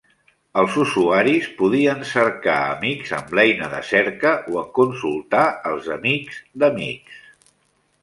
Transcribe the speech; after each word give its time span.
Els 0.59 0.77
usuaris 0.83 1.49
podien 1.59 2.01
cercar 2.13 2.55
amics 2.71 3.13
amb 3.19 3.37
l'eina 3.41 3.69
de 3.75 3.83
cerca 3.93 4.35
o 4.55 4.59
en 4.65 4.75
consultar 4.83 5.47
els 5.75 5.95
amics 6.01 6.45
d'amics. 6.65 7.25